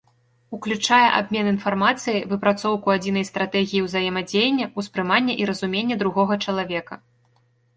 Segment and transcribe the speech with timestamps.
[0.57, 6.93] Уключае абмен інфармацыяй, выпрацоўку адзінай стратэгіі ўзаемадзеяння, успрыманне і разуменне другога чалавека.